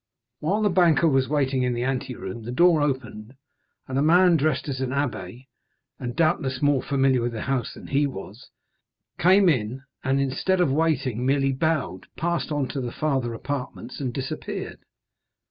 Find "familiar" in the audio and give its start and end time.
6.81-7.21